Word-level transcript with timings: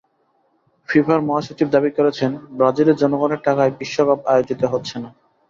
ফিফার 0.89 1.19
মহাসচিব 1.21 1.67
দাবি 1.71 1.91
করেছেন, 1.91 2.31
ব্রাজিলের 2.51 2.99
জনগণের 3.01 3.41
টাকায় 3.43 3.75
বিশ্বকাপ 3.79 4.19
আয়োজিত 4.25 4.61
হচ্ছে 4.73 4.95
না। 4.99 5.09